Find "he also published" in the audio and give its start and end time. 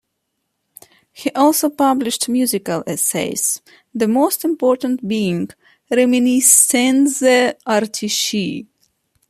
1.11-2.27